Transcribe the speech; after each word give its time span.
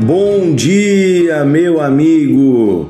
Bom 0.00 0.54
dia, 0.54 1.44
meu 1.44 1.80
amigo 1.80 2.88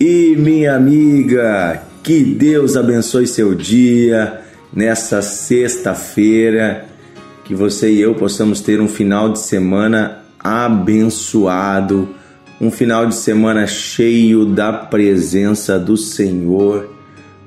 e 0.00 0.34
minha 0.38 0.74
amiga. 0.74 1.82
Que 2.02 2.24
Deus 2.24 2.78
abençoe 2.78 3.26
seu 3.26 3.54
dia 3.54 4.40
nessa 4.72 5.20
sexta-feira. 5.20 6.86
Que 7.44 7.54
você 7.54 7.92
e 7.92 8.00
eu 8.00 8.14
possamos 8.14 8.62
ter 8.62 8.80
um 8.80 8.88
final 8.88 9.30
de 9.30 9.38
semana 9.38 10.22
abençoado, 10.38 12.08
um 12.58 12.70
final 12.70 13.04
de 13.04 13.16
semana 13.16 13.66
cheio 13.66 14.46
da 14.46 14.72
presença 14.72 15.78
do 15.78 15.94
Senhor, 15.94 16.90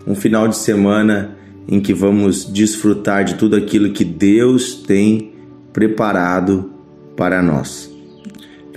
um 0.05 0.13
final 0.13 0.47
de 0.47 0.55
semana 0.55 1.35
em 1.67 1.79
que 1.79 1.95
vamos 1.95 2.45
desfrutar 2.45 3.23
de 3.23 3.33
tudo 3.35 3.55
aquilo 3.55 3.91
que 3.91 4.05
Deus 4.05 4.75
tem 4.75 5.33
preparado 5.73 6.71
para 7.17 7.41
nós 7.41 7.98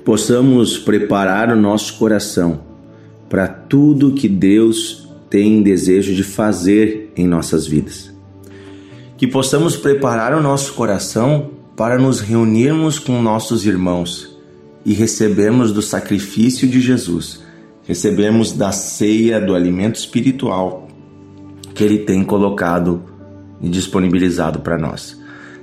possamos 0.05 0.79
preparar 0.79 1.51
o 1.51 1.56
nosso 1.56 1.95
coração 1.95 2.60
para 3.29 3.47
tudo 3.47 4.12
que 4.12 4.29
Deus 4.29 5.09
tem 5.30 5.62
desejo 5.62 6.15
de 6.15 6.23
fazer 6.23 7.12
em 7.16 7.27
nossas 7.27 7.66
vidas. 7.66 8.12
Que 9.16 9.27
possamos 9.27 9.77
preparar 9.77 10.34
o 10.34 10.43
nosso 10.43 10.74
coração 10.74 11.51
para 11.77 11.98
nos 11.98 12.20
reunirmos 12.20 12.98
com 12.98 13.23
nossos 13.23 13.65
irmãos 13.65 14.37
e 14.84 14.93
recebermos 14.93 15.73
do 15.73 15.80
sacrifício 15.80 16.69
de 16.69 16.80
Jesus, 16.80 17.43
recebermos 17.84 18.52
da 18.52 18.73
ceia 18.73 19.41
do 19.41 19.55
alimento 19.55 19.96
espiritual 19.96 20.88
que 21.74 21.82
Ele 21.82 21.98
tem 21.98 22.23
colocado 22.24 23.02
e 23.60 23.69
disponibilizado 23.69 24.59
para 24.60 24.77
nós. 24.77 25.19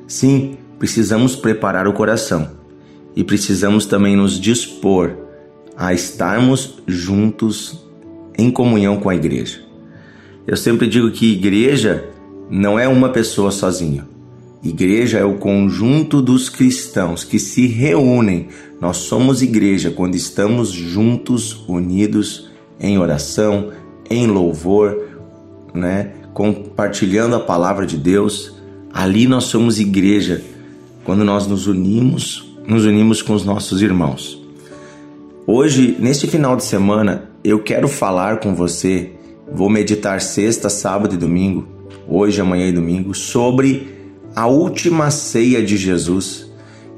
Sim, 0.07 0.57
precisamos 0.79 1.35
preparar 1.35 1.87
o 1.87 1.93
coração 1.93 2.58
e 3.19 3.23
precisamos 3.25 3.85
também 3.85 4.15
nos 4.15 4.39
dispor 4.39 5.11
a 5.75 5.93
estarmos 5.93 6.75
juntos 6.87 7.85
em 8.37 8.49
comunhão 8.49 8.95
com 8.95 9.09
a 9.09 9.15
igreja. 9.15 9.59
Eu 10.47 10.55
sempre 10.55 10.87
digo 10.87 11.11
que 11.11 11.33
igreja 11.33 12.05
não 12.49 12.79
é 12.79 12.87
uma 12.87 13.09
pessoa 13.09 13.51
sozinha. 13.51 14.07
Igreja 14.63 15.17
é 15.17 15.25
o 15.25 15.33
conjunto 15.33 16.21
dos 16.21 16.47
cristãos 16.47 17.25
que 17.25 17.37
se 17.39 17.67
reúnem. 17.67 18.47
Nós 18.79 18.95
somos 18.95 19.41
igreja 19.41 19.91
quando 19.91 20.15
estamos 20.15 20.71
juntos, 20.71 21.65
unidos 21.67 22.49
em 22.79 22.97
oração, 22.97 23.73
em 24.09 24.27
louvor, 24.27 24.97
né? 25.73 26.13
compartilhando 26.33 27.35
a 27.35 27.41
palavra 27.41 27.85
de 27.85 27.97
Deus. 27.97 28.55
Ali 28.93 29.27
nós 29.27 29.43
somos 29.43 29.77
igreja 29.77 30.41
quando 31.03 31.25
nós 31.25 31.47
nos 31.47 31.67
unimos 31.67 32.48
nos 32.69 32.85
unimos 32.85 33.23
com 33.23 33.33
os 33.33 33.43
nossos 33.43 33.81
irmãos. 33.81 34.39
Hoje, 35.47 35.97
neste 35.99 36.27
final 36.27 36.55
de 36.55 36.63
semana, 36.63 37.31
eu 37.43 37.63
quero 37.63 37.87
falar 37.87 38.39
com 38.39 38.53
você. 38.53 39.11
Vou 39.51 39.67
meditar 39.67 40.21
sexta, 40.21 40.69
sábado 40.69 41.15
e 41.15 41.17
domingo, 41.17 41.67
hoje, 42.07 42.39
amanhã 42.39 42.67
e 42.67 42.71
domingo, 42.71 43.15
sobre 43.15 43.97
a 44.35 44.45
última 44.45 45.09
ceia 45.09 45.63
de 45.63 45.75
Jesus 45.75 46.47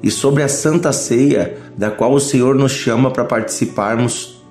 e 0.03 0.11
sobre 0.11 0.43
a 0.43 0.49
santa 0.49 0.91
ceia 0.91 1.57
da 1.77 1.89
qual 1.89 2.11
o 2.11 2.19
Senhor 2.19 2.53
nos 2.53 2.73
chama 2.73 3.09
para 3.09 3.23
participarmos 3.23 4.43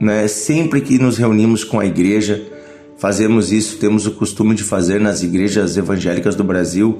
né, 0.00 0.26
sempre 0.26 0.80
que 0.80 0.98
nos 0.98 1.16
reunimos 1.16 1.62
com 1.62 1.78
a 1.78 1.86
igreja. 1.86 2.42
Fazemos 2.98 3.52
isso, 3.52 3.78
temos 3.78 4.04
o 4.04 4.10
costume 4.10 4.56
de 4.56 4.64
fazer 4.64 5.00
nas 5.00 5.22
igrejas 5.22 5.76
evangélicas 5.76 6.34
do 6.34 6.42
Brasil 6.42 6.98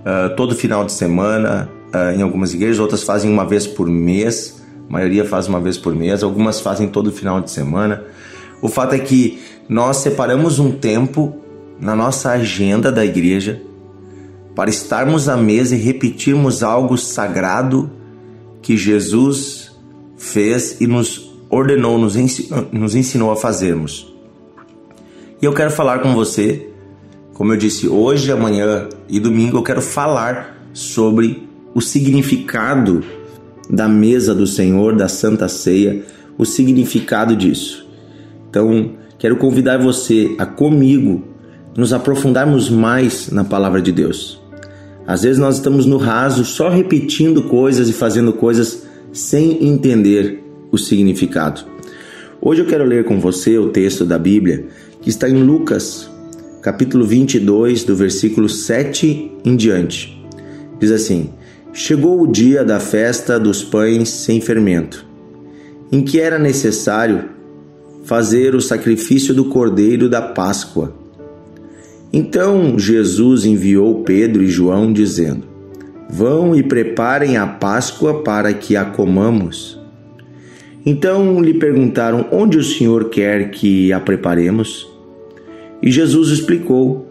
uh, 0.00 0.34
todo 0.34 0.56
final 0.56 0.84
de 0.84 0.92
semana, 0.92 1.70
em 2.16 2.22
algumas 2.22 2.52
igrejas, 2.54 2.78
outras 2.78 3.02
fazem 3.02 3.30
uma 3.30 3.46
vez 3.46 3.66
por 3.66 3.88
mês, 3.88 4.62
a 4.88 4.92
maioria 4.92 5.24
faz 5.24 5.48
uma 5.48 5.60
vez 5.60 5.76
por 5.76 5.94
mês, 5.94 6.22
algumas 6.22 6.60
fazem 6.60 6.88
todo 6.88 7.12
final 7.12 7.40
de 7.40 7.50
semana. 7.50 8.04
O 8.60 8.68
fato 8.68 8.94
é 8.94 8.98
que 8.98 9.38
nós 9.68 9.98
separamos 9.98 10.58
um 10.58 10.72
tempo 10.72 11.36
na 11.80 11.94
nossa 11.94 12.30
agenda 12.30 12.90
da 12.90 13.04
igreja 13.04 13.62
para 14.54 14.70
estarmos 14.70 15.28
à 15.28 15.36
mesa 15.36 15.76
e 15.76 15.78
repetirmos 15.78 16.62
algo 16.62 16.96
sagrado 16.96 17.90
que 18.60 18.76
Jesus 18.76 19.70
fez 20.16 20.80
e 20.80 20.86
nos 20.86 21.32
ordenou, 21.48 21.96
nos 21.96 22.16
ensinou, 22.16 22.66
nos 22.72 22.94
ensinou 22.94 23.30
a 23.30 23.36
fazermos. 23.36 24.12
E 25.40 25.44
eu 25.44 25.52
quero 25.52 25.70
falar 25.70 26.00
com 26.00 26.12
você, 26.12 26.68
como 27.34 27.52
eu 27.52 27.56
disse, 27.56 27.88
hoje, 27.88 28.32
amanhã 28.32 28.88
e 29.08 29.20
domingo, 29.20 29.58
eu 29.58 29.62
quero 29.62 29.80
falar 29.80 30.58
sobre 30.72 31.47
o 31.74 31.80
significado 31.80 33.02
da 33.68 33.88
mesa 33.88 34.34
do 34.34 34.46
Senhor, 34.46 34.96
da 34.96 35.08
Santa 35.08 35.48
Ceia, 35.48 36.02
o 36.36 36.44
significado 36.44 37.36
disso. 37.36 37.86
Então, 38.48 38.92
quero 39.18 39.36
convidar 39.36 39.78
você 39.78 40.34
a 40.38 40.46
comigo 40.46 41.24
nos 41.76 41.92
aprofundarmos 41.92 42.70
mais 42.70 43.30
na 43.30 43.44
palavra 43.44 43.82
de 43.82 43.92
Deus. 43.92 44.40
Às 45.06 45.22
vezes 45.22 45.38
nós 45.38 45.56
estamos 45.56 45.86
no 45.86 45.96
raso 45.96 46.44
só 46.44 46.68
repetindo 46.68 47.42
coisas 47.44 47.88
e 47.88 47.92
fazendo 47.92 48.32
coisas 48.32 48.86
sem 49.12 49.64
entender 49.66 50.44
o 50.70 50.78
significado. 50.78 51.62
Hoje 52.40 52.62
eu 52.62 52.66
quero 52.66 52.84
ler 52.84 53.04
com 53.04 53.18
você 53.18 53.58
o 53.58 53.70
texto 53.70 54.04
da 54.04 54.18
Bíblia 54.18 54.66
que 55.00 55.08
está 55.08 55.28
em 55.28 55.42
Lucas, 55.42 56.10
capítulo 56.62 57.06
22, 57.06 57.84
do 57.84 57.96
versículo 57.96 58.48
7 58.48 59.32
em 59.44 59.56
diante. 59.56 60.22
Diz 60.78 60.90
assim: 60.90 61.30
Chegou 61.78 62.20
o 62.20 62.26
dia 62.26 62.64
da 62.64 62.80
festa 62.80 63.38
dos 63.38 63.62
pães 63.62 64.08
sem 64.08 64.40
fermento, 64.40 65.06
em 65.92 66.02
que 66.02 66.18
era 66.18 66.36
necessário 66.36 67.26
fazer 68.02 68.56
o 68.56 68.60
sacrifício 68.60 69.32
do 69.32 69.44
cordeiro 69.44 70.08
da 70.08 70.20
Páscoa. 70.20 70.92
Então 72.12 72.76
Jesus 72.76 73.44
enviou 73.44 74.02
Pedro 74.02 74.42
e 74.42 74.48
João, 74.48 74.92
dizendo: 74.92 75.44
Vão 76.10 76.52
e 76.52 76.64
preparem 76.64 77.36
a 77.36 77.46
Páscoa 77.46 78.24
para 78.24 78.52
que 78.52 78.74
a 78.74 78.84
comamos. 78.84 79.80
Então 80.84 81.40
lhe 81.40 81.54
perguntaram: 81.54 82.26
Onde 82.32 82.58
o 82.58 82.64
Senhor 82.64 83.08
quer 83.08 83.52
que 83.52 83.92
a 83.92 84.00
preparemos? 84.00 84.84
E 85.80 85.92
Jesus 85.92 86.30
explicou: 86.30 87.06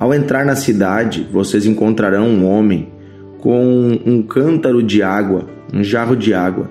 Ao 0.00 0.14
entrar 0.14 0.46
na 0.46 0.56
cidade, 0.56 1.28
vocês 1.30 1.66
encontrarão 1.66 2.26
um 2.28 2.46
homem 2.46 2.95
com 3.38 3.98
um 4.04 4.22
cântaro 4.22 4.82
de 4.82 5.02
água, 5.02 5.48
um 5.72 5.82
jarro 5.82 6.16
de 6.16 6.34
água. 6.34 6.70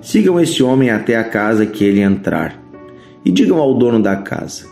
Sigam 0.00 0.40
esse 0.40 0.62
homem 0.62 0.90
até 0.90 1.16
a 1.16 1.24
casa 1.24 1.66
que 1.66 1.84
ele 1.84 2.00
entrar 2.00 2.62
e 3.24 3.30
digam 3.30 3.58
ao 3.58 3.74
dono 3.74 4.00
da 4.00 4.16
casa: 4.16 4.66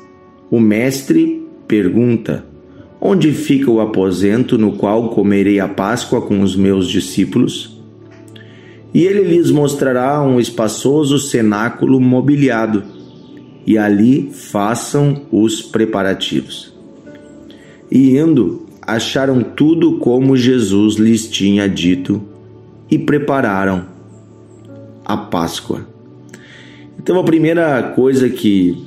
O 0.51 0.61
mestre 0.61 1.45
pergunta: 1.67 2.45
Onde 3.01 3.33
fica 3.33 3.71
o 3.71 3.81
aposento 3.81 4.57
no 4.57 4.77
qual 4.77 5.11
comerei 5.11 5.59
a 5.59 5.69
Páscoa 5.69 6.23
com 6.23 6.41
os 6.41 6.55
meus 6.55 6.89
discípulos? 6.89 7.83
E 8.95 9.03
ele 9.03 9.25
lhes 9.25 9.51
mostrará 9.51 10.23
um 10.23 10.39
espaçoso 10.39 11.19
cenáculo 11.19 12.01
mobiliado, 12.01 12.85
e 13.67 13.77
ali 13.77 14.31
façam 14.33 15.23
os 15.33 15.61
preparativos. 15.61 16.73
E 17.91 18.17
indo, 18.17 18.64
acharam 18.87 19.43
tudo 19.43 19.99
como 19.99 20.37
Jesus 20.37 20.97
lhes 20.97 21.29
tinha 21.29 21.69
dito 21.69 22.23
e 22.91 22.99
prepararam 22.99 23.87
a 25.05 25.17
Páscoa. 25.17 25.87
Então, 26.99 27.19
a 27.19 27.25
primeira 27.25 27.83
coisa 27.95 28.29
que 28.29 28.83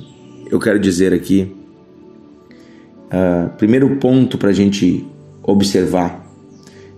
eu 0.50 0.58
quero 0.58 0.78
dizer 0.78 1.12
aqui, 1.12 1.52
uh, 3.06 3.50
primeiro 3.56 3.96
ponto 3.96 4.38
para 4.38 4.50
a 4.50 4.52
gente 4.52 5.06
observar, 5.42 6.26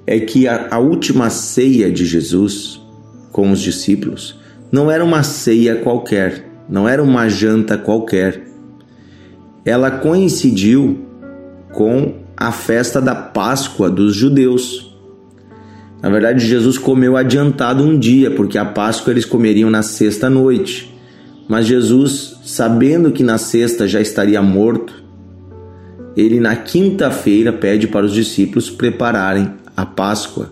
é 0.07 0.19
que 0.21 0.49
a, 0.49 0.69
a 0.71 0.79
última 0.79 1.29
ceia 1.31 1.91
de 1.91 2.05
Jesus 2.05 2.81
com 3.33 3.51
os 3.51 3.61
discípulos 3.61 4.39
não 4.73 4.91
era 4.91 5.05
uma 5.05 5.23
ceia 5.23 5.77
qualquer, 5.77 6.47
não 6.69 6.89
era 6.89 7.03
uma 7.03 7.29
janta 7.29 7.77
qualquer. 7.77 8.43
Ela 9.65 9.91
coincidiu 9.91 11.05
com 11.73 12.20
a 12.41 12.51
festa 12.51 13.03
da 13.03 13.15
Páscoa 13.15 13.91
dos 13.91 14.17
judeus. 14.17 14.97
Na 16.01 16.09
verdade, 16.09 16.47
Jesus 16.47 16.79
comeu 16.79 17.15
adiantado 17.15 17.85
um 17.85 17.99
dia, 17.99 18.31
porque 18.31 18.57
a 18.57 18.65
Páscoa 18.65 19.11
eles 19.11 19.27
comeriam 19.27 19.69
na 19.69 19.83
sexta 19.83 20.31
noite. 20.31 20.91
Mas 21.47 21.67
Jesus, 21.67 22.41
sabendo 22.43 23.13
que 23.13 23.23
na 23.23 23.37
sexta 23.37 23.87
já 23.87 24.01
estaria 24.01 24.41
morto, 24.41 25.05
ele 26.17 26.41
na 26.41 26.57
quinta-feira 26.57 27.53
pede 27.53 27.87
para 27.87 28.07
os 28.07 28.15
discípulos 28.15 28.71
prepararem 28.71 29.53
a 29.77 29.85
Páscoa. 29.85 30.51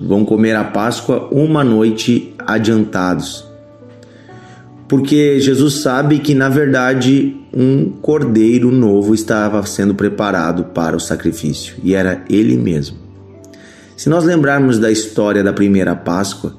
Vão 0.00 0.24
comer 0.24 0.54
a 0.54 0.62
Páscoa 0.62 1.28
uma 1.32 1.64
noite 1.64 2.32
adiantados 2.46 3.47
porque 4.88 5.38
Jesus 5.38 5.82
sabe 5.82 6.18
que 6.18 6.34
na 6.34 6.48
verdade 6.48 7.36
um 7.52 7.90
cordeiro 7.90 8.70
novo 8.72 9.14
estava 9.14 9.64
sendo 9.66 9.94
preparado 9.94 10.64
para 10.64 10.96
o 10.96 11.00
sacrifício 11.00 11.76
e 11.84 11.94
era 11.94 12.24
ele 12.30 12.56
mesmo. 12.56 12.96
Se 13.96 14.08
nós 14.08 14.24
lembrarmos 14.24 14.78
da 14.78 14.90
história 14.90 15.44
da 15.44 15.52
primeira 15.52 15.94
Páscoa, 15.94 16.56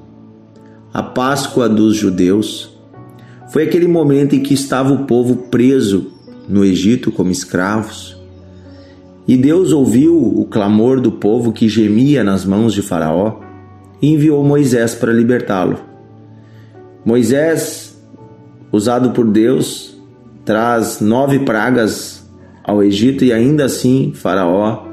a 0.94 1.02
Páscoa 1.02 1.68
dos 1.68 1.96
judeus, 1.96 2.78
foi 3.52 3.64
aquele 3.64 3.88
momento 3.88 4.36
em 4.36 4.44
que 4.44 4.54
estava 4.54 4.94
o 4.94 5.06
povo 5.06 5.36
preso 5.50 6.12
no 6.48 6.64
Egito 6.64 7.12
como 7.12 7.31
escravos. 7.31 8.18
E 9.28 9.38
Deus 9.38 9.72
ouviu 9.72 10.18
o 10.18 10.46
clamor 10.46 11.00
do 11.00 11.12
povo 11.12 11.54
que 11.54 11.70
gemia 11.70 12.24
nas 12.24 12.44
mãos 12.46 12.74
de 12.74 12.81
Faraó 12.81 13.40
e 14.02 14.14
enviou 14.14 14.44
Moisés 14.44 14.94
para 14.96 15.14
libertá-lo. 15.14 15.80
Moisés, 17.06 17.89
usado 18.71 19.12
por 19.12 19.25
Deus, 19.25 19.98
traz 20.45 21.00
nove 21.00 21.39
pragas 21.39 22.27
ao 22.63 22.83
Egito 22.83 23.24
e 23.24 23.33
ainda 23.33 23.66
assim 23.66 24.13
Faraó 24.16 24.88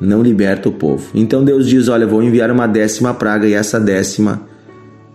não 0.00 0.22
liberta 0.22 0.68
o 0.68 0.72
povo. 0.72 1.10
Então 1.14 1.44
Deus 1.44 1.68
diz: 1.68 1.88
Olha, 1.88 2.06
vou 2.06 2.22
enviar 2.22 2.50
uma 2.50 2.66
décima 2.66 3.14
praga 3.14 3.46
e 3.46 3.54
essa 3.54 3.78
décima 3.78 4.42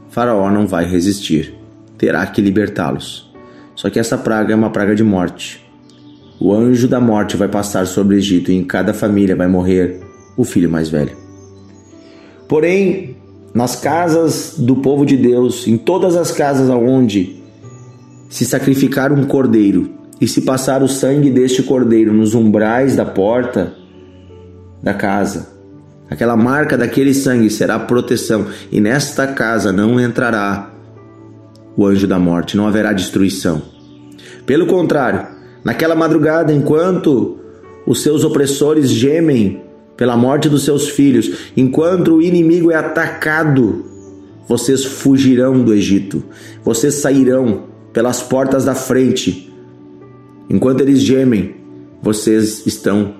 Faraó 0.09 0.49
não 0.49 0.65
vai 0.65 0.85
resistir, 0.85 1.53
terá 1.97 2.25
que 2.25 2.41
libertá-los. 2.41 3.31
Só 3.75 3.89
que 3.89 3.99
essa 3.99 4.17
praga 4.17 4.53
é 4.53 4.55
uma 4.55 4.69
praga 4.69 4.95
de 4.95 5.03
morte. 5.03 5.63
O 6.39 6.53
anjo 6.53 6.87
da 6.87 6.99
morte 6.99 7.35
vai 7.35 7.47
passar 7.47 7.85
sobre 7.85 8.15
o 8.15 8.17
Egito 8.17 8.51
e 8.51 8.55
em 8.55 8.63
cada 8.63 8.93
família 8.93 9.35
vai 9.35 9.47
morrer 9.47 9.99
o 10.35 10.43
filho 10.43 10.69
mais 10.69 10.89
velho. 10.89 11.15
Porém, 12.47 13.15
nas 13.53 13.75
casas 13.75 14.55
do 14.57 14.77
povo 14.77 15.05
de 15.05 15.17
Deus, 15.17 15.67
em 15.67 15.77
todas 15.77 16.15
as 16.15 16.31
casas 16.31 16.69
onde 16.69 17.37
se 18.29 18.45
sacrificar 18.45 19.12
um 19.12 19.24
cordeiro 19.25 19.91
e 20.19 20.27
se 20.27 20.41
passar 20.41 20.81
o 20.81 20.88
sangue 20.88 21.29
deste 21.29 21.63
cordeiro 21.63 22.13
nos 22.13 22.33
umbrais 22.33 22.95
da 22.95 23.06
porta 23.06 23.74
da 24.81 24.94
casa, 24.94 25.50
aquela 26.09 26.35
marca 26.35 26.77
daquele 26.77 27.13
sangue 27.13 27.50
será 27.50 27.77
proteção, 27.79 28.47
e 28.71 28.79
nesta 28.79 29.27
casa 29.27 29.71
não 29.71 30.00
entrará 30.00 30.71
o 31.75 31.85
anjo 31.85 32.07
da 32.07 32.18
morte, 32.18 32.57
não 32.57 32.68
haverá 32.68 32.94
destruição. 32.94 33.62
Pelo 34.45 34.65
contrário, 34.65 35.27
naquela 35.63 35.95
madrugada, 35.95 36.51
enquanto 36.51 37.38
os 37.85 38.01
seus 38.01 38.24
opressores 38.24 38.89
gemem 38.89 39.62
pela 39.95 40.18
morte 40.18 40.50
dos 40.50 40.63
seus 40.63 40.89
filhos, 40.89 41.51
enquanto 41.56 42.15
o 42.15 42.21
inimigo 42.21 42.71
é 42.71 42.75
atacado, 42.75 43.85
vocês 44.47 44.85
fugirão 44.85 45.62
do 45.63 45.74
Egito, 45.74 46.24
vocês 46.63 46.95
sairão 46.95 47.76
pelas 47.97 48.21
portas 48.21 48.63
da 48.63 48.75
frente. 48.75 49.51
Enquanto 50.47 50.81
eles 50.81 51.01
gemem, 51.01 51.55
vocês 51.99 52.63
estão 52.67 53.15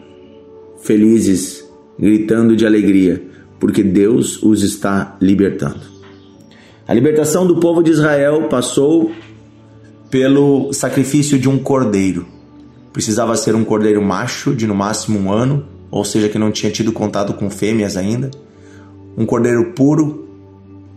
felizes, 0.84 1.68
gritando 1.98 2.56
de 2.56 2.64
alegria, 2.64 3.24
porque 3.60 3.82
Deus 3.82 4.44
os 4.44 4.62
está 4.62 5.18
libertando. 5.20 5.82
A 6.88 6.94
libertação 6.94 7.48
do 7.48 7.60
povo 7.60 7.82
de 7.82 7.90
Israel 7.90 8.50
passou 8.50 9.12
pelo 10.12 10.72
sacrifício 10.72 11.40
de 11.40 11.50
um 11.50 11.58
cordeiro. 11.58 12.28
Precisava 12.94 13.36
ser 13.36 13.56
um 13.56 13.66
cordeiro 13.66 14.04
macho 14.04 14.54
de 14.54 14.68
no 14.68 14.76
máximo 14.76 15.18
um 15.18 15.34
ano, 15.34 15.66
ou 15.90 16.06
seja, 16.06 16.30
que 16.30 16.38
não 16.38 16.52
tinha 16.52 16.72
tido 16.72 16.92
contato 16.92 17.34
com 17.34 17.50
fêmeas 17.50 17.98
ainda, 17.98 18.30
um 19.18 19.26
cordeiro 19.26 19.74
puro 19.74 20.28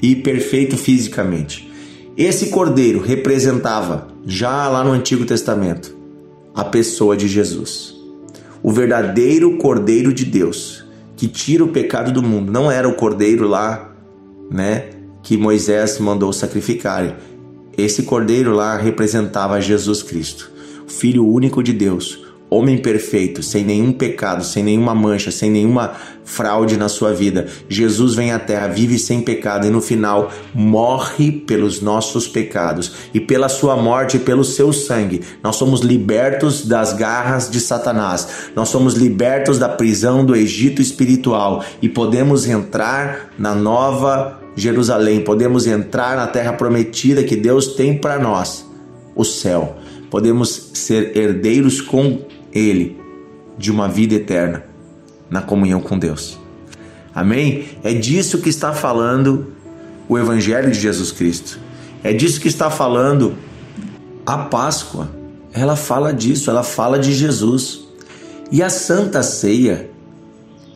e 0.02 0.14
perfeito 0.14 0.76
fisicamente. 0.76 1.69
Esse 2.22 2.50
cordeiro 2.50 3.00
representava, 3.00 4.08
já 4.26 4.68
lá 4.68 4.84
no 4.84 4.90
Antigo 4.90 5.24
Testamento, 5.24 5.96
a 6.54 6.62
pessoa 6.62 7.16
de 7.16 7.26
Jesus. 7.26 7.96
O 8.62 8.70
verdadeiro 8.70 9.56
cordeiro 9.56 10.12
de 10.12 10.26
Deus, 10.26 10.84
que 11.16 11.26
tira 11.26 11.64
o 11.64 11.68
pecado 11.68 12.12
do 12.12 12.22
mundo. 12.22 12.52
Não 12.52 12.70
era 12.70 12.86
o 12.86 12.92
cordeiro 12.92 13.48
lá, 13.48 13.96
né, 14.50 14.90
que 15.22 15.38
Moisés 15.38 15.98
mandou 15.98 16.30
sacrificar. 16.30 17.16
Esse 17.74 18.02
cordeiro 18.02 18.52
lá 18.52 18.76
representava 18.76 19.58
Jesus 19.58 20.02
Cristo, 20.02 20.52
o 20.86 20.90
Filho 20.90 21.26
único 21.26 21.62
de 21.62 21.72
Deus, 21.72 22.22
homem 22.50 22.76
perfeito, 22.78 23.42
sem 23.42 23.64
nenhum 23.64 23.92
pecado, 23.92 24.44
sem 24.44 24.64
nenhuma 24.64 24.92
mancha, 24.94 25.30
sem 25.30 25.48
nenhuma 25.48 25.92
fraude 26.24 26.76
na 26.76 26.88
sua 26.88 27.12
vida. 27.12 27.46
Jesus 27.68 28.16
vem 28.16 28.32
à 28.32 28.38
terra, 28.38 28.66
vive 28.66 28.98
sem 28.98 29.20
pecado 29.20 29.66
e 29.66 29.70
no 29.70 29.80
final 29.80 30.32
morre 30.52 31.30
pelos 31.30 31.80
nossos 31.80 32.26
pecados. 32.26 32.92
E 33.14 33.20
pela 33.20 33.48
sua 33.48 33.76
morte 33.76 34.16
e 34.16 34.20
pelo 34.20 34.44
seu 34.44 34.72
sangue, 34.72 35.22
nós 35.42 35.56
somos 35.56 35.80
libertos 35.80 36.66
das 36.66 36.92
garras 36.92 37.48
de 37.48 37.60
Satanás. 37.60 38.28
Nós 38.56 38.68
somos 38.68 38.94
libertos 38.94 39.58
da 39.58 39.68
prisão 39.68 40.24
do 40.24 40.34
Egito 40.34 40.82
espiritual 40.82 41.64
e 41.80 41.88
podemos 41.88 42.46
entrar 42.46 43.30
na 43.38 43.54
nova 43.54 44.40
Jerusalém, 44.56 45.20
podemos 45.20 45.66
entrar 45.66 46.16
na 46.16 46.26
terra 46.26 46.52
prometida 46.52 47.22
que 47.22 47.36
Deus 47.36 47.68
tem 47.68 47.96
para 47.96 48.18
nós, 48.18 48.66
o 49.14 49.24
céu. 49.24 49.76
Podemos 50.10 50.72
ser 50.74 51.16
herdeiros 51.16 51.80
com 51.80 52.18
ele 52.52 52.98
de 53.58 53.70
uma 53.70 53.88
vida 53.88 54.14
eterna 54.14 54.64
na 55.28 55.42
comunhão 55.42 55.80
com 55.80 55.98
Deus. 55.98 56.38
Amém? 57.14 57.68
É 57.82 57.92
disso 57.92 58.38
que 58.38 58.48
está 58.48 58.72
falando 58.72 59.52
o 60.08 60.18
Evangelho 60.18 60.70
de 60.70 60.80
Jesus 60.80 61.12
Cristo. 61.12 61.58
É 62.02 62.12
disso 62.12 62.40
que 62.40 62.48
está 62.48 62.70
falando 62.70 63.34
a 64.24 64.38
Páscoa. 64.38 65.10
Ela 65.52 65.76
fala 65.76 66.12
disso, 66.12 66.50
ela 66.50 66.62
fala 66.62 66.98
de 66.98 67.12
Jesus. 67.12 67.80
E 68.50 68.62
a 68.62 68.70
Santa 68.70 69.22
Ceia, 69.22 69.90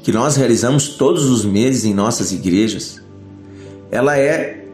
que 0.03 0.13
nós 0.13 0.37
realizamos 0.37 0.89
todos 0.89 1.25
os 1.25 1.45
meses 1.45 1.85
em 1.85 1.95
nossas 1.95 2.33
igrejas, 2.33 3.03
ela 3.91 4.19
é 4.19 4.67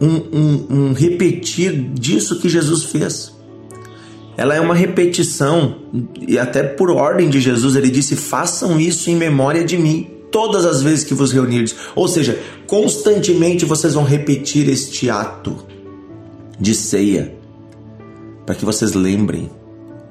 um, 0.00 0.14
um, 0.32 0.66
um 0.70 0.92
repetir 0.92 1.72
disso 1.92 2.38
que 2.38 2.48
Jesus 2.48 2.84
fez 2.84 3.35
ela 4.36 4.54
é 4.54 4.60
uma 4.60 4.74
repetição, 4.74 5.76
e 6.26 6.38
até 6.38 6.62
por 6.62 6.90
ordem 6.90 7.30
de 7.30 7.40
Jesus, 7.40 7.74
ele 7.74 7.90
disse: 7.90 8.14
façam 8.14 8.78
isso 8.78 9.08
em 9.10 9.16
memória 9.16 9.64
de 9.64 9.78
mim, 9.78 10.10
todas 10.30 10.66
as 10.66 10.82
vezes 10.82 11.04
que 11.04 11.14
vos 11.14 11.32
reunirdes. 11.32 11.74
Ou 11.94 12.06
seja, 12.06 12.38
constantemente 12.66 13.64
vocês 13.64 13.94
vão 13.94 14.04
repetir 14.04 14.68
este 14.68 15.08
ato 15.08 15.56
de 16.60 16.74
ceia, 16.74 17.34
para 18.44 18.54
que 18.54 18.64
vocês 18.64 18.92
lembrem 18.92 19.50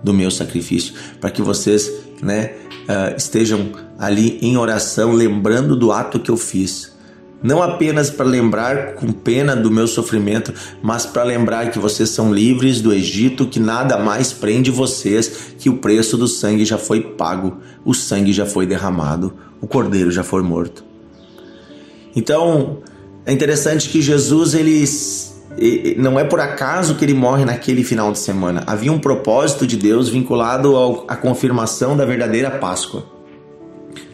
do 0.04 0.14
meu 0.14 0.32
sacrifício, 0.32 0.94
para 1.22 1.30
que 1.30 1.42
vocês 1.42 1.92
né, 2.22 2.54
uh, 2.90 3.16
estejam 3.16 3.72
ali 3.98 4.40
em 4.42 4.58
oração, 4.58 5.12
lembrando 5.12 5.76
do 5.76 5.92
ato 5.92 6.20
que 6.20 6.32
eu 6.32 6.38
fiz 6.38 6.95
não 7.46 7.62
apenas 7.62 8.10
para 8.10 8.26
lembrar 8.26 8.96
com 8.96 9.12
pena 9.12 9.56
do 9.56 9.70
meu 9.70 9.86
sofrimento, 9.86 10.52
mas 10.82 11.06
para 11.06 11.22
lembrar 11.22 11.70
que 11.70 11.78
vocês 11.78 12.10
são 12.10 12.34
livres 12.34 12.82
do 12.82 12.92
Egito, 12.92 13.46
que 13.46 13.60
nada 13.60 14.00
mais 14.00 14.34
prende 14.34 14.72
vocês, 14.72 15.54
que 15.60 15.70
o 15.70 15.78
preço 15.78 16.18
do 16.18 16.28
sangue 16.28 16.66
já 16.66 16.80
foi 16.80 17.02
pago, 17.02 17.58
o 17.86 17.94
sangue 17.94 18.34
já 18.34 18.48
foi 18.48 18.66
derramado, 18.66 19.32
o 19.62 19.68
cordeiro 19.68 20.10
já 20.10 20.24
foi 20.24 20.42
morto. 20.42 20.84
Então, 22.16 22.80
é 23.28 23.32
interessante 23.32 23.90
que 23.90 24.02
Jesus 24.02 24.56
ele 24.56 24.84
não 25.98 26.20
é 26.20 26.24
por 26.24 26.40
acaso 26.40 26.96
que 26.96 27.06
ele 27.06 27.14
morre 27.14 27.46
naquele 27.46 27.84
final 27.84 28.12
de 28.12 28.18
semana. 28.18 28.64
Havia 28.66 28.92
um 28.92 28.98
propósito 28.98 29.68
de 29.68 29.78
Deus 29.78 30.10
vinculado 30.10 31.06
à 31.08 31.16
confirmação 31.16 31.96
da 31.96 32.06
verdadeira 32.06 32.50
Páscoa. 32.50 33.06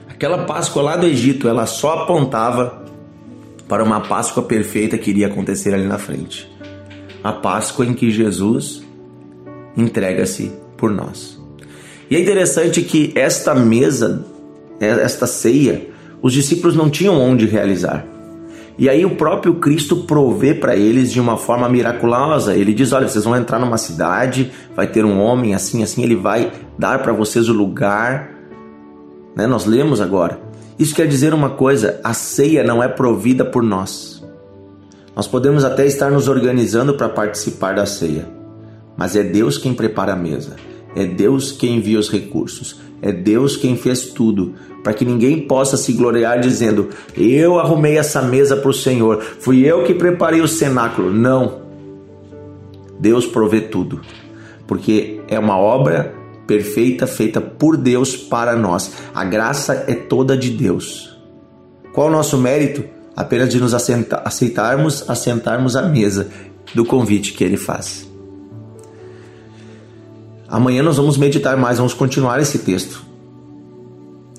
Aquela 0.10 0.40
Páscoa 0.40 0.84
lá 0.84 0.98
do 0.98 1.08
Egito, 1.08 1.48
ela 1.48 1.66
só 1.66 2.04
apontava 2.04 2.81
para 3.72 3.86
uma 3.86 4.02
Páscoa 4.02 4.44
perfeita 4.44 4.98
que 4.98 5.12
iria 5.12 5.28
acontecer 5.28 5.74
ali 5.74 5.88
na 5.88 5.98
frente. 5.98 6.46
A 7.24 7.32
Páscoa 7.32 7.86
em 7.86 7.94
que 7.94 8.12
Jesus 8.12 8.84
entrega-se 9.78 10.52
por 10.76 10.92
nós. 10.92 11.42
E 12.10 12.18
é 12.18 12.20
interessante 12.20 12.82
que 12.82 13.14
esta 13.16 13.56
mesa, 13.56 14.26
esta 14.78 15.26
ceia, 15.26 15.88
os 16.22 16.34
discípulos 16.34 16.76
não 16.76 16.90
tinham 16.90 17.18
onde 17.18 17.46
realizar. 17.46 18.06
E 18.78 18.90
aí 18.90 19.06
o 19.06 19.16
próprio 19.16 19.54
Cristo 19.54 20.04
provê 20.04 20.54
para 20.54 20.76
eles 20.76 21.10
de 21.10 21.22
uma 21.22 21.38
forma 21.38 21.70
miraculosa. 21.70 22.54
Ele 22.54 22.74
diz: 22.74 22.92
"Olha, 22.92 23.08
vocês 23.08 23.24
vão 23.24 23.38
entrar 23.38 23.58
numa 23.58 23.78
cidade, 23.78 24.52
vai 24.76 24.88
ter 24.88 25.06
um 25.06 25.18
homem 25.18 25.56
assim 25.56 25.82
assim, 25.82 26.04
ele 26.04 26.18
vai 26.18 26.52
dar 26.78 27.02
para 27.02 27.14
vocês 27.14 27.48
o 27.48 27.54
lugar". 27.54 28.32
Né? 29.34 29.48
Nós 29.48 29.66
lemos 29.66 30.02
agora. 30.02 30.51
Isso 30.82 30.96
quer 30.96 31.08
dizer 31.08 31.32
uma 31.32 31.52
coisa: 31.52 32.02
a 32.04 32.12
ceia 32.12 32.64
não 32.64 32.82
é 32.82 32.88
provida 32.88 33.46
por 33.46 33.62
nós. 33.62 34.26
Nós 35.16 35.28
podemos 35.28 35.64
até 35.64 35.86
estar 35.86 36.10
nos 36.10 36.28
organizando 36.28 36.96
para 36.96 37.08
participar 37.08 37.76
da 37.76 37.86
ceia, 37.86 38.28
mas 38.98 39.16
é 39.16 39.22
Deus 39.22 39.60
quem 39.60 39.76
prepara 39.76 40.14
a 40.14 40.16
mesa, 40.16 40.56
é 40.96 41.06
Deus 41.06 41.52
quem 41.52 41.76
envia 41.76 42.00
os 42.00 42.10
recursos, 42.10 42.80
é 43.00 43.12
Deus 43.12 43.56
quem 43.56 43.78
fez 43.78 44.06
tudo, 44.06 44.56
para 44.84 44.92
que 44.92 45.06
ninguém 45.06 45.46
possa 45.46 45.78
se 45.78 45.94
gloriar 45.94 46.40
dizendo: 46.40 46.90
Eu 47.16 47.60
arrumei 47.60 48.00
essa 48.00 48.24
mesa 48.24 48.58
para 48.58 48.72
o 48.72 48.74
Senhor, 48.74 49.22
fui 49.22 49.60
eu 49.64 49.84
que 49.84 49.94
preparei 49.94 50.42
o 50.42 50.48
cenáculo. 50.48 51.14
Não. 51.14 51.62
Deus 53.00 53.28
provê 53.28 53.62
tudo, 53.62 54.02
porque 54.66 55.22
é 55.28 55.38
uma 55.38 55.60
obra 55.60 56.21
perfeita 56.52 57.08
feita 57.08 57.40
por 57.40 57.78
Deus 57.78 58.16
para 58.16 58.56
nós. 58.56 58.92
A 59.14 59.24
graça 59.24 59.86
é 59.88 59.94
toda 59.94 60.36
de 60.36 60.50
Deus. 60.50 61.16
Qual 61.94 62.08
o 62.08 62.12
nosso 62.12 62.38
mérito? 62.38 62.84
apenas 63.16 63.50
de 63.50 63.60
nos 63.60 63.74
aceitarmos, 63.74 65.10
assentarmos 65.10 65.76
à 65.76 65.84
mesa 65.84 66.30
do 66.74 66.86
convite 66.86 67.34
que 67.34 67.44
ele 67.44 67.58
faz. 67.58 68.10
Amanhã 70.48 70.84
nós 70.84 70.98
vamos 70.98 71.18
meditar 71.18 71.56
mais, 71.58 71.78
vamos 71.78 71.94
continuar 71.94 72.40
esse 72.40 72.60
texto. 72.60 73.06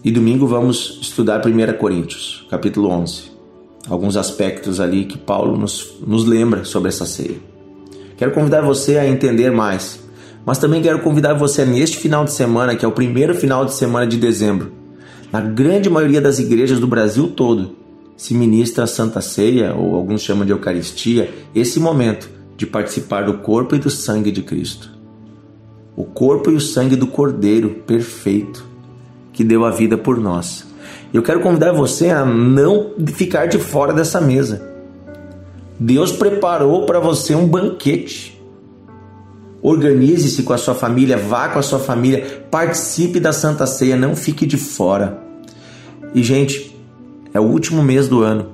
E 0.05 0.11
domingo 0.11 0.47
vamos 0.47 0.99
estudar 1.01 1.41
1 1.47 1.79
Coríntios, 1.79 2.47
capítulo 2.51 2.89
11. 2.89 3.31
Alguns 3.89 4.17
aspectos 4.17 4.81
ali 4.81 5.05
que 5.05 5.17
Paulo 5.17 5.57
nos, 5.57 5.95
nos 6.05 6.25
lembra 6.25 6.65
sobre 6.65 6.89
essa 6.89 7.07
ceia. 7.07 7.37
Quero 8.17 8.33
convidar 8.33 8.63
você 8.63 8.99
a 8.99 9.09
entender 9.09 9.51
mais, 9.51 10.02
mas 10.45 10.59
também 10.59 10.83
quero 10.83 11.01
convidar 11.01 11.35
você 11.35 11.65
neste 11.65 11.97
final 11.97 12.25
de 12.25 12.33
semana, 12.33 12.75
que 12.75 12.85
é 12.85 12.89
o 12.89 12.93
primeiro 12.93 13.35
final 13.35 13.65
de 13.65 13.75
semana 13.75 14.07
de 14.07 14.17
dezembro. 14.17 14.73
Na 15.33 15.41
grande 15.41 15.89
maioria 15.89 16.21
das 16.21 16.39
igrejas 16.39 16.79
do 16.79 16.87
Brasil 16.87 17.29
todo, 17.29 17.77
se 18.17 18.35
ministra 18.35 18.85
a 18.85 18.87
Santa 18.87 19.21
Ceia, 19.21 19.75
ou 19.75 19.95
alguns 19.95 20.23
chamam 20.23 20.45
de 20.45 20.53
Eucaristia, 20.53 21.33
esse 21.55 21.81
momento 21.81 22.29
de 22.57 22.67
participar 22.67 23.25
do 23.25 23.39
corpo 23.39 23.75
e 23.75 23.79
do 23.79 23.91
sangue 23.91 24.31
de 24.31 24.43
Cristo. 24.43 24.91
O 25.97 26.05
corpo 26.05 26.51
e 26.51 26.55
o 26.55 26.61
sangue 26.61 26.97
do 26.97 27.07
Cordeiro 27.07 27.83
perfeito 27.87 28.65
que 29.33 29.43
deu 29.43 29.65
a 29.65 29.71
vida 29.71 29.97
por 29.97 30.19
nós. 30.19 30.65
Eu 31.13 31.23
quero 31.23 31.41
convidar 31.41 31.73
você 31.73 32.11
a 32.11 32.25
não 32.25 32.93
ficar 33.07 33.47
de 33.47 33.59
fora 33.59 33.93
dessa 33.93 34.21
mesa. 34.21 34.71
Deus 35.79 36.13
preparou 36.13 36.87
para 36.87 37.01
você 37.01 37.35
um 37.35 37.47
banquete. 37.47 38.41
Organize-se 39.63 40.43
com 40.43 40.53
a 40.53 40.59
sua 40.59 40.75
família, 40.75 41.17
vá 41.17 41.49
com 41.49 41.59
a 41.59 41.63
sua 41.63 41.79
família, 41.79 42.45
participe 42.51 43.21
da 43.21 43.33
Santa 43.33 43.65
Ceia, 43.65 43.97
não 43.97 44.17
fique 44.17 44.45
de 44.45 44.57
fora. 44.57 45.19
E, 46.13 46.23
gente, 46.23 46.77
é 47.33 47.39
o 47.39 47.45
último 47.45 47.83
mês 47.83 48.09
do 48.09 48.23
ano. 48.23 48.51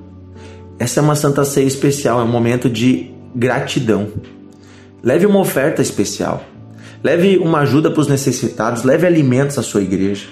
Essa 0.77 0.99
é 0.99 1.03
uma 1.03 1.15
Santa 1.15 1.43
Ceia 1.43 1.65
especial, 1.65 2.21
é 2.21 2.23
um 2.23 2.27
momento 2.27 2.69
de 2.69 3.11
gratidão. 3.35 4.07
Leve 5.03 5.25
uma 5.25 5.39
oferta 5.39 5.81
especial. 5.81 6.43
Leve 7.03 7.37
uma 7.37 7.59
ajuda 7.59 7.89
para 7.89 8.01
os 8.01 8.07
necessitados, 8.07 8.83
leve 8.83 9.07
alimentos 9.07 9.57
à 9.57 9.63
sua 9.63 9.81
igreja. 9.81 10.27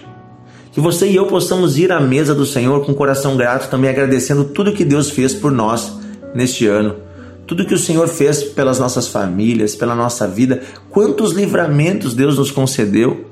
Que 0.72 0.80
você 0.80 1.08
e 1.08 1.16
eu 1.16 1.26
possamos 1.26 1.78
ir 1.78 1.92
à 1.92 2.00
mesa 2.00 2.36
do 2.36 2.46
Senhor 2.46 2.86
com 2.86 2.94
coração 2.94 3.36
grato, 3.36 3.70
também 3.70 3.90
agradecendo 3.90 4.44
tudo 4.44 4.74
que 4.74 4.86
Deus 4.86 5.10
fez 5.10 5.34
por 5.34 5.52
nós 5.52 5.92
neste 6.36 6.68
ano. 6.68 7.07
Tudo 7.48 7.66
que 7.66 7.74
o 7.74 7.80
Senhor 7.80 8.10
fez 8.10 8.44
pelas 8.44 8.78
nossas 8.78 9.08
famílias, 9.08 9.74
pela 9.74 9.96
nossa 9.96 10.28
vida, 10.28 10.62
quantos 10.90 11.32
livramentos 11.32 12.14
Deus 12.14 12.38
nos 12.38 12.52
concedeu, 12.52 13.26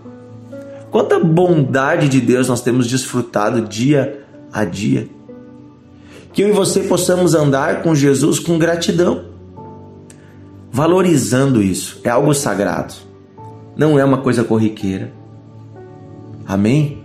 quanta 0.90 1.20
bondade 1.20 2.08
de 2.08 2.22
Deus 2.22 2.48
nós 2.48 2.62
temos 2.62 2.88
desfrutado 2.88 3.62
dia 3.62 4.24
a 4.54 4.64
dia. 4.64 5.10
Que 6.32 6.44
eu 6.44 6.48
e 6.48 6.54
você 6.54 6.82
possamos 6.82 7.36
andar 7.36 7.84
com 7.84 7.94
Jesus 7.94 8.40
com 8.40 8.58
gratidão, 8.58 9.26
valorizando 10.72 11.62
isso, 11.62 12.00
é 12.02 12.10
algo 12.10 12.34
sagrado, 12.34 12.94
não 13.76 14.00
é 14.00 14.06
uma 14.06 14.20
coisa 14.20 14.46
corriqueira. 14.46 15.12
Amém? 16.48 17.04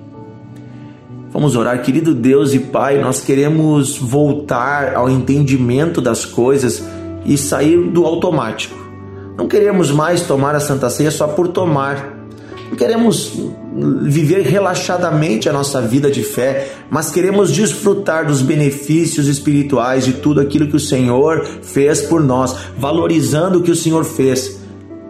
Vamos 1.33 1.57
orar, 1.57 1.81
querido 1.83 2.15
Deus 2.15 2.55
e 2.55 2.59
Pai, 2.59 3.01
nós 3.01 3.21
queremos 3.21 3.97
voltar 3.97 4.95
ao 4.95 5.09
entendimento 5.09 6.01
das 6.01 6.25
coisas 6.25 6.85
e 7.25 7.37
sair 7.37 7.91
do 7.91 8.05
automático. 8.05 8.77
Não 9.37 9.49
queremos 9.49 9.91
mais 9.91 10.23
tomar 10.23 10.55
a 10.55 10.61
Santa 10.61 10.91
Ceia 10.91 11.11
só 11.11 11.29
por 11.29 11.49
tomar. 11.49 12.19
Não 12.69 12.77
queremos 12.77 13.33
viver 14.03 14.43
relaxadamente 14.43 15.49
a 15.49 15.53
nossa 15.53 15.81
vida 15.81 16.11
de 16.11 16.23
fé, 16.23 16.73
mas 16.91 17.11
queremos 17.11 17.51
desfrutar 17.51 18.27
dos 18.27 18.43
benefícios 18.43 19.27
espirituais 19.27 20.05
de 20.05 20.15
tudo 20.15 20.41
aquilo 20.41 20.69
que 20.69 20.77
o 20.77 20.81
Senhor 20.81 21.45
fez 21.63 22.03
por 22.03 22.23
nós, 22.23 22.55
valorizando 22.79 23.59
o 23.59 23.63
que 23.63 23.71
o 23.71 23.77
Senhor 23.77 24.05
fez 24.05 24.61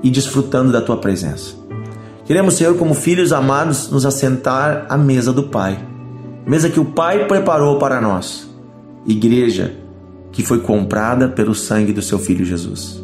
e 0.02 0.10
desfrutando 0.10 0.72
da 0.72 0.80
tua 0.80 0.96
presença. 0.96 1.54
Queremos, 2.24 2.54
Senhor, 2.54 2.76
como 2.76 2.94
filhos 2.94 3.32
amados, 3.32 3.90
nos 3.90 4.06
assentar 4.06 4.86
à 4.88 4.96
mesa 4.96 5.32
do 5.32 5.44
Pai 5.44 5.90
mesa 6.50 6.68
que 6.68 6.80
o 6.80 6.84
Pai 6.84 7.26
preparou 7.26 7.78
para 7.78 8.00
nós, 8.00 8.48
igreja 9.06 9.76
que 10.32 10.42
foi 10.42 10.60
comprada 10.60 11.28
pelo 11.28 11.54
sangue 11.54 11.92
do 11.92 12.02
seu 12.02 12.18
Filho 12.18 12.44
Jesus. 12.44 13.02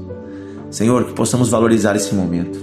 Senhor, 0.71 1.04
que 1.04 1.12
possamos 1.12 1.49
valorizar 1.49 1.97
esse 1.97 2.14
momento, 2.14 2.59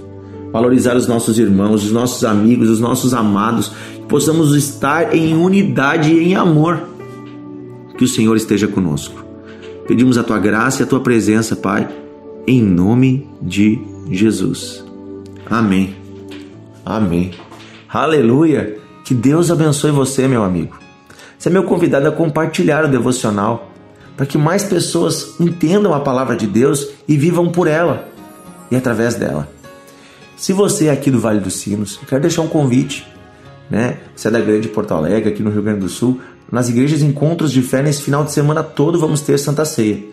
valorizar 0.52 0.96
os 0.96 1.06
nossos 1.06 1.38
irmãos, 1.38 1.84
os 1.84 1.90
nossos 1.90 2.24
amigos, 2.24 2.68
os 2.68 2.80
nossos 2.80 3.12
amados, 3.12 3.72
que 3.94 4.06
possamos 4.06 4.54
estar 4.54 5.14
em 5.14 5.34
unidade 5.34 6.12
e 6.12 6.28
em 6.28 6.34
amor. 6.34 6.88
Que 7.96 8.04
o 8.04 8.08
Senhor 8.08 8.36
esteja 8.36 8.66
conosco. 8.66 9.24
Pedimos 9.86 10.16
a 10.16 10.22
tua 10.22 10.38
graça 10.38 10.82
e 10.82 10.84
a 10.84 10.86
tua 10.86 11.00
presença, 11.00 11.54
Pai, 11.54 11.88
em 12.46 12.62
nome 12.62 13.28
de 13.40 13.80
Jesus. 14.10 14.84
Amém. 15.48 15.94
Amém. 16.84 17.32
Aleluia. 17.88 18.78
Que 19.04 19.14
Deus 19.14 19.50
abençoe 19.50 19.90
você, 19.90 20.26
meu 20.26 20.42
amigo. 20.42 20.76
Você 21.38 21.48
é 21.48 21.52
meu 21.52 21.64
convidado 21.64 22.08
a 22.08 22.12
compartilhar 22.12 22.84
o 22.84 22.88
devocional 22.88 23.73
para 24.16 24.26
que 24.26 24.38
mais 24.38 24.64
pessoas 24.64 25.34
entendam 25.40 25.92
a 25.94 26.00
palavra 26.00 26.36
de 26.36 26.46
Deus 26.46 26.88
e 27.08 27.16
vivam 27.16 27.50
por 27.50 27.66
ela 27.66 28.08
e 28.70 28.76
através 28.76 29.14
dela. 29.14 29.48
Se 30.36 30.52
você 30.52 30.86
é 30.86 30.90
aqui 30.90 31.10
do 31.10 31.20
Vale 31.20 31.40
dos 31.40 31.54
Sinos, 31.54 31.98
eu 32.00 32.08
quero 32.08 32.22
deixar 32.22 32.42
um 32.42 32.48
convite, 32.48 33.06
né? 33.70 33.98
Você 34.14 34.28
é 34.28 34.30
da 34.30 34.40
Grande 34.40 34.68
Porto 34.68 34.92
Alegre, 34.92 35.30
aqui 35.30 35.42
no 35.42 35.50
Rio 35.50 35.62
Grande 35.62 35.80
do 35.80 35.88
Sul, 35.88 36.20
nas 36.50 36.68
igrejas 36.68 37.02
Encontros 37.02 37.52
de 37.52 37.62
Fé, 37.62 37.82
nesse 37.82 38.02
final 38.02 38.24
de 38.24 38.32
semana 38.32 38.62
todo 38.62 38.98
vamos 38.98 39.20
ter 39.20 39.38
Santa 39.38 39.64
Ceia. 39.64 40.04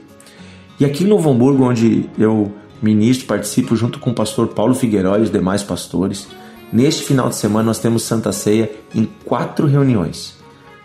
E 0.80 0.86
aqui 0.86 1.04
em 1.04 1.08
Novo 1.08 1.30
Hamburgo, 1.30 1.66
onde 1.66 2.10
eu 2.18 2.52
ministro, 2.82 3.28
participo 3.28 3.76
junto 3.76 4.00
com 4.00 4.12
o 4.12 4.16
pastor 4.16 4.48
Paulo 4.48 4.74
Figueiredo 4.74 5.20
e 5.20 5.22
os 5.22 5.32
demais 5.32 5.62
pastores, 5.62 6.28
Neste 6.72 7.04
final 7.04 7.28
de 7.28 7.36
semana 7.36 7.66
nós 7.66 7.80
temos 7.80 8.04
Santa 8.04 8.32
Ceia 8.32 8.72
em 8.96 9.06
quatro 9.26 9.68
reuniões. 9.68 10.36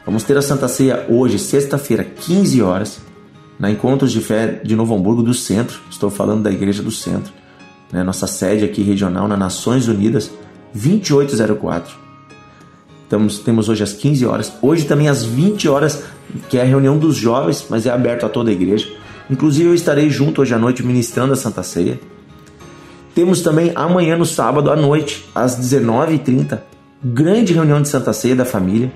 Vamos 0.05 0.25
ter 0.25 0.37
a 0.37 0.43
Santa 0.43 0.67
Ceia 0.67 1.07
hoje, 1.09 1.39
sexta-feira, 1.39 2.03
15 2.03 2.61
horas, 2.61 3.01
na 3.59 3.71
Encontros 3.71 4.13
de 4.13 4.21
Fé 4.21 4.61
de 4.63 4.77
Novo 4.77 4.95
Hamburgo 4.95 5.23
do 5.23 5.35
Centro. 5.35 5.81
Estou 5.91 6.11
falando 6.11 6.43
da 6.43 6.51
Igreja 6.51 6.83
do 6.83 6.91
Centro. 6.91 7.33
Né? 7.93 8.03
Nossa 8.03 8.27
sede 8.27 8.65
aqui 8.65 8.83
regional 8.83 9.27
na 9.29 9.37
Nações 9.37 9.89
Unidas, 9.89 10.31
2804. 10.75 12.07
Estamos, 13.05 13.39
temos 13.39 13.69
hoje 13.69 13.83
às 13.83 13.93
15 13.93 14.27
horas. 14.27 14.53
Hoje 14.61 14.85
também 14.85 15.09
às 15.09 15.25
20 15.25 15.69
horas, 15.69 16.03
que 16.49 16.59
é 16.59 16.63
a 16.63 16.65
reunião 16.65 16.99
dos 16.99 17.17
jovens, 17.17 17.67
mas 17.71 17.87
é 17.87 17.91
aberto 17.91 18.27
a 18.27 18.29
toda 18.29 18.51
a 18.51 18.53
igreja. 18.53 18.89
Inclusive 19.31 19.69
eu 19.69 19.75
estarei 19.75 20.11
junto 20.11 20.43
hoje 20.43 20.55
à 20.55 20.59
noite 20.59 20.83
ministrando 20.85 21.33
a 21.33 21.37
Santa 21.37 21.63
Ceia. 21.63 21.99
Temos 23.15 23.41
também 23.41 23.73
amanhã, 23.75 24.17
no 24.17 24.27
sábado 24.27 24.71
à 24.71 24.77
noite, 24.77 25.25
às 25.35 25.59
19h30, 25.59 26.59
grande 27.03 27.55
reunião 27.55 27.81
de 27.81 27.89
Santa 27.89 28.13
Ceia 28.13 28.37
da 28.37 28.45
família. 28.45 28.93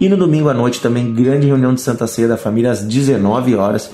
E 0.00 0.08
no 0.08 0.16
domingo 0.16 0.48
à 0.48 0.54
noite 0.54 0.80
também, 0.80 1.12
grande 1.12 1.46
reunião 1.46 1.74
de 1.74 1.80
Santa 1.80 2.06
Ceia 2.06 2.28
da 2.28 2.36
família 2.36 2.70
às 2.70 2.82
19 2.82 3.56
horas. 3.56 3.90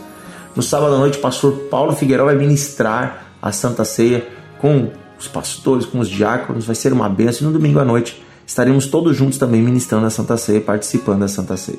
No 0.54 0.62
sábado 0.62 0.94
à 0.94 0.98
noite, 0.98 1.18
o 1.18 1.20
pastor 1.20 1.52
Paulo 1.70 1.94
Figueiredo 1.94 2.26
vai 2.26 2.36
ministrar 2.36 3.26
a 3.40 3.50
Santa 3.52 3.84
Ceia 3.84 4.26
com 4.60 4.90
os 5.18 5.28
pastores, 5.28 5.86
com 5.86 5.98
os 5.98 6.08
diáconos, 6.08 6.66
vai 6.66 6.74
ser 6.74 6.92
uma 6.92 7.08
benção. 7.08 7.48
E 7.48 7.52
no 7.52 7.58
domingo 7.58 7.78
à 7.78 7.84
noite 7.84 8.22
estaremos 8.46 8.86
todos 8.86 9.16
juntos 9.16 9.38
também 9.38 9.62
ministrando 9.62 10.06
a 10.06 10.10
Santa 10.10 10.36
Ceia, 10.36 10.60
participando 10.60 11.20
da 11.20 11.28
Santa 11.28 11.56
Ceia. 11.56 11.78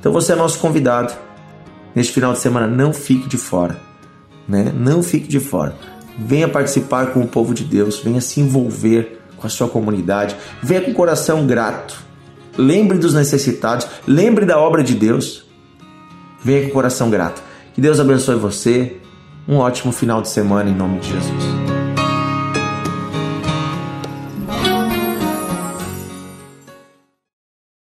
Então 0.00 0.12
você 0.12 0.32
é 0.32 0.36
nosso 0.36 0.58
convidado. 0.58 1.12
Neste 1.94 2.12
final 2.12 2.32
de 2.32 2.40
semana, 2.40 2.66
não 2.66 2.92
fique 2.92 3.28
de 3.28 3.36
fora. 3.36 3.78
Né? 4.48 4.72
Não 4.76 5.02
fique 5.02 5.28
de 5.28 5.38
fora. 5.38 5.76
Venha 6.18 6.48
participar 6.48 7.12
com 7.12 7.20
o 7.20 7.26
povo 7.26 7.54
de 7.54 7.64
Deus, 7.64 8.00
venha 8.00 8.20
se 8.20 8.40
envolver 8.40 9.20
com 9.36 9.46
a 9.46 9.50
sua 9.50 9.68
comunidade, 9.68 10.36
venha 10.62 10.80
com 10.80 10.90
o 10.90 10.94
coração 10.94 11.46
grato. 11.46 11.96
Lembre 12.56 12.98
dos 12.98 13.14
necessitados, 13.14 13.86
lembre 14.06 14.44
da 14.44 14.58
obra 14.58 14.82
de 14.82 14.94
Deus. 14.94 15.44
Venha 16.42 16.62
com 16.62 16.68
o 16.68 16.72
coração 16.72 17.10
grato. 17.10 17.42
Que 17.74 17.80
Deus 17.80 17.98
abençoe 17.98 18.36
você. 18.36 18.96
Um 19.48 19.56
ótimo 19.56 19.92
final 19.92 20.22
de 20.22 20.28
semana 20.28 20.70
em 20.70 20.74
nome 20.74 21.00
de 21.00 21.08
Jesus. 21.08 21.63